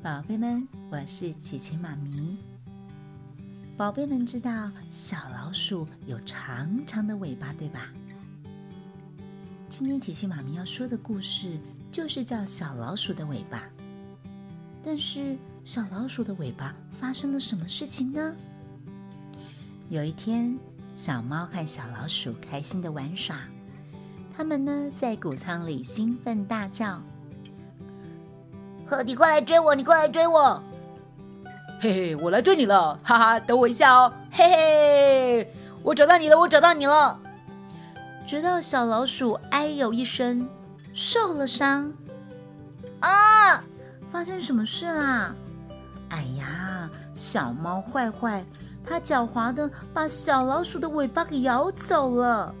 [0.00, 2.36] 宝贝们，我是琪琪妈咪。
[3.76, 7.88] 宝贝们知道小老鼠有长长的尾巴，对吧？
[9.68, 11.58] 今天琪琪妈咪要说的故事
[11.90, 13.58] 就是叫《小老鼠的尾巴》。
[14.84, 18.36] 但是小老鼠的尾巴发生了什么事情呢？
[19.88, 20.56] 有一天，
[20.94, 23.36] 小猫和小老鼠开心的玩耍，
[24.32, 27.02] 他们呢在谷仓里兴奋大叫。
[28.88, 29.74] 呵，你快来追我！
[29.74, 30.62] 你快来追我！
[31.80, 32.98] 嘿嘿，我来追你了！
[33.02, 34.12] 哈哈，等我一下哦！
[34.32, 36.38] 嘿嘿，我找到你了！
[36.38, 37.18] 我找到你了！
[38.26, 40.48] 直到小老鼠哎呦一声，
[40.94, 41.92] 受了伤。
[43.00, 43.62] 啊！
[44.10, 45.34] 发生什么事啦？
[46.08, 48.42] 哎呀，小猫坏坏，
[48.84, 52.54] 它狡猾的把小老鼠的尾巴给咬走了。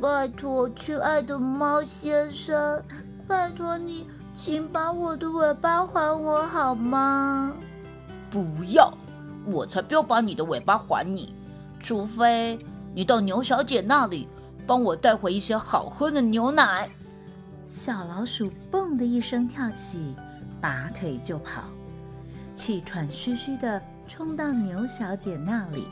[0.00, 2.82] 拜托，亲爱的猫先生，
[3.28, 4.08] 拜托你。
[4.34, 7.54] 请把我的尾巴还我好吗？
[8.30, 8.92] 不要，
[9.44, 11.34] 我才不要把你的尾巴还你，
[11.80, 12.58] 除非
[12.94, 14.26] 你到牛小姐那里
[14.66, 16.88] 帮我带回一些好喝的牛奶。
[17.64, 20.14] 小老鼠蹦的一声跳起，
[20.60, 21.62] 拔腿就跑，
[22.54, 25.86] 气喘吁吁的冲到牛小姐那里。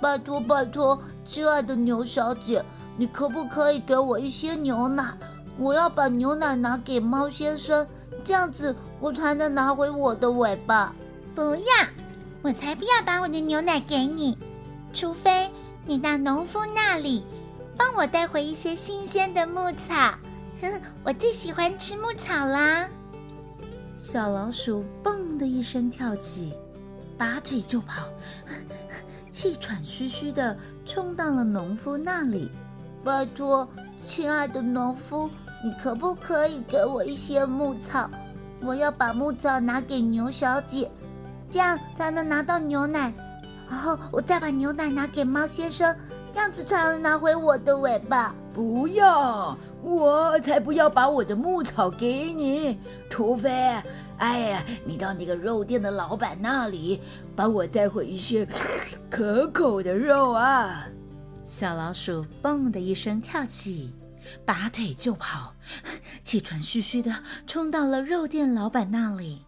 [0.00, 2.64] 拜托拜托，亲爱的牛小姐，
[2.96, 5.14] 你可不可以给我一些牛奶？
[5.58, 7.86] 我要把牛奶拿给猫先生，
[8.24, 10.94] 这样子我才能拿回我的尾巴。
[11.34, 11.64] 不要，
[12.42, 14.36] 我才不要把我的牛奶给你，
[14.92, 15.50] 除非
[15.84, 17.24] 你到农夫那里
[17.76, 20.14] 帮我带回一些新鲜的牧草。
[20.60, 22.88] 哼， 我最喜欢吃牧草啦！
[23.96, 26.52] 小老鼠蹦的一声跳起，
[27.16, 28.08] 拔腿就跑，
[29.30, 32.50] 气喘吁吁的冲到了农夫那里。
[33.04, 33.68] 拜托，
[34.02, 35.30] 亲爱的农夫。
[35.64, 38.06] 你可不可以给我一些牧草？
[38.60, 40.90] 我要把牧草拿给牛小姐，
[41.48, 43.10] 这样才能拿到牛奶。
[43.66, 45.96] 然后我再把牛奶拿给猫先生，
[46.34, 48.34] 这样子才能拿回我的尾巴。
[48.52, 52.78] 不要，我才不要把我的牧草给你，
[53.08, 53.50] 除非，
[54.18, 57.00] 哎呀，你到那个肉店的老板那里，
[57.34, 58.46] 帮我带回一些
[59.08, 60.84] 可口的肉啊！
[61.42, 63.94] 小老鼠蹦的一声跳起。
[64.44, 65.54] 拔腿就跑，
[66.22, 67.12] 气喘吁吁的
[67.46, 69.44] 冲到了肉店老板那里。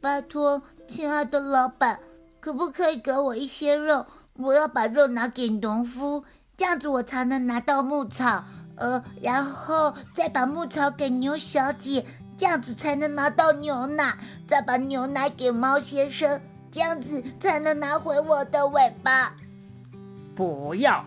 [0.00, 2.00] 拜托，亲爱的老板，
[2.40, 4.06] 可不可以给我一些肉？
[4.34, 6.24] 我要把肉拿给农夫，
[6.56, 8.44] 这样子我才能拿到牧草。
[8.76, 12.04] 呃，然后再把牧草给牛小姐，
[12.38, 14.16] 这样子才能拿到牛奶。
[14.48, 16.40] 再把牛奶给猫先生，
[16.70, 19.36] 这样子才能拿回我的尾巴。
[20.34, 21.04] 不要，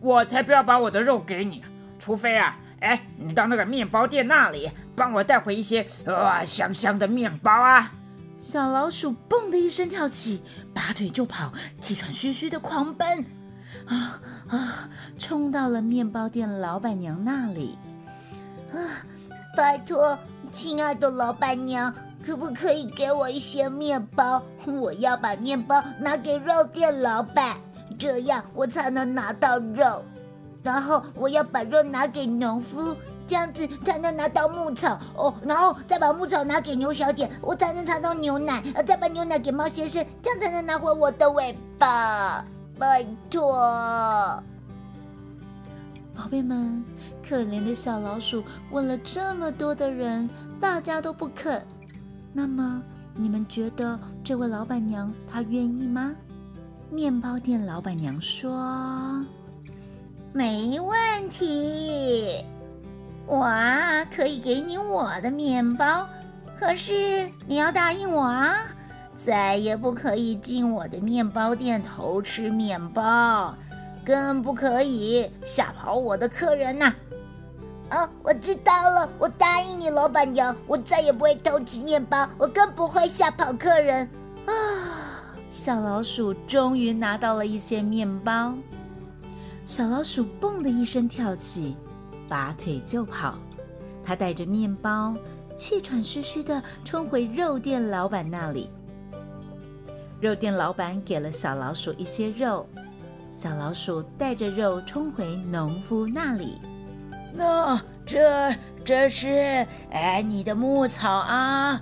[0.00, 1.62] 我才不要把我的肉给你。
[2.04, 7.90] 除非啊，哎，你到那个面包店那里帮我带回一些啊香香的面包啊！
[8.38, 10.42] 小老鼠蹦的一声跳起，
[10.74, 11.50] 拔腿就跑，
[11.80, 13.24] 气喘吁吁的狂奔，
[13.86, 14.20] 啊
[14.50, 17.78] 啊，冲到了面包店老板娘那里。
[18.74, 18.76] 啊，
[19.56, 20.18] 拜托，
[20.50, 21.90] 亲爱的老板娘，
[22.22, 24.42] 可不可以给我一些面包？
[24.66, 27.56] 我要把面包拿给肉店老板，
[27.98, 30.04] 这样我才能拿到肉。
[30.64, 35.32] 然后我要把肉拿给农夫，这样子才能拿到牧草哦。
[35.44, 38.62] 然后再把牧草拿给牛小姐，我才能尝到牛奶。
[38.86, 42.44] 再把牛奶给猫先生，这样才能拿回我的尾巴。
[42.78, 43.52] 拜托，
[46.16, 46.82] 宝贝们，
[47.28, 48.42] 可怜的小老鼠
[48.72, 50.28] 问了这么多的人，
[50.60, 51.62] 大家都不肯。
[52.32, 52.82] 那么
[53.14, 56.12] 你们觉得这位老板娘她愿意吗？
[56.90, 58.50] 面包店老板娘说。
[60.36, 62.44] 没问题，
[63.24, 63.48] 我
[64.12, 66.08] 可以给你我的面包，
[66.58, 68.56] 可是你要答应我啊，
[69.24, 73.54] 再也不可以进我的面包店偷吃面包，
[74.04, 76.92] 更不可以吓跑我的客人呐！
[77.90, 84.10] 啊，我知道了，我答应你，老板娘，我再也不会偷吃面包，我更不会吓跑客人。
[84.46, 84.52] 啊，
[85.48, 88.52] 小老鼠终于拿到了一些面包。
[89.64, 91.74] 小老鼠蹦的一声跳起，
[92.28, 93.38] 拔腿就跑。
[94.04, 95.14] 它带着面包，
[95.56, 98.68] 气喘吁吁的冲回肉店老板那里。
[100.20, 102.66] 肉店老板给了小老鼠一些肉，
[103.30, 106.58] 小老鼠带着肉冲回农夫那里。
[107.32, 111.80] 那这这是哎你的牧草啊！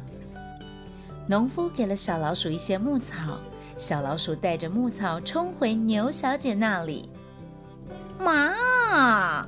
[1.26, 3.38] 农夫给了小老鼠一些牧草，
[3.76, 7.08] 小老鼠带着牧草冲回牛小姐那里。
[8.22, 9.46] 妈，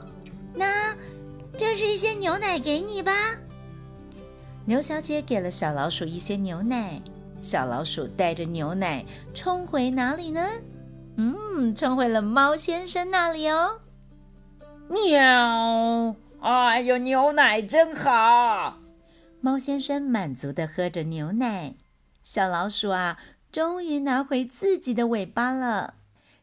[0.54, 0.94] 那
[1.56, 3.12] 这是一些牛奶给你吧。
[4.66, 7.00] 牛小姐给了小老鼠一些牛奶，
[7.40, 10.46] 小老鼠带着牛奶冲回哪里呢？
[11.16, 13.80] 嗯，冲回了猫先生那里哦。
[14.88, 16.16] 喵！
[16.40, 18.78] 哎呦，牛奶真好！
[19.40, 21.74] 猫先生满足的喝着牛奶。
[22.22, 23.18] 小老鼠啊，
[23.52, 25.94] 终于拿回自己的尾巴了。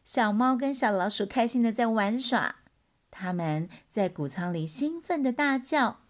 [0.04, 2.56] 小猫跟小老鼠开心的在玩耍，
[3.10, 6.00] 他们在谷仓里兴奋的大叫。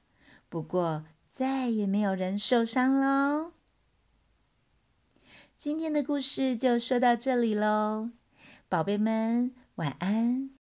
[0.49, 3.53] 不过，再也没有人受伤喽。
[5.56, 8.11] 今天的故事就说到这里喽，
[8.69, 10.50] 宝贝们晚安。